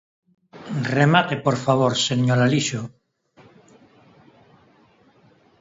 [0.99, 2.81] Remate, por favor, señor Alixo.